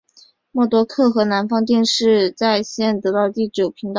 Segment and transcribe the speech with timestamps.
[0.51, 3.89] 默多克和南方电视有线得到了第九频道。